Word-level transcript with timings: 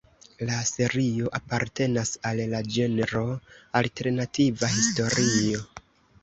La 0.51 0.59
serio 0.67 1.27
apartenas 1.39 2.13
al 2.29 2.41
la 2.53 2.63
ĝenro 2.77 3.23
alternativa 3.83 4.73
historio. 4.79 5.63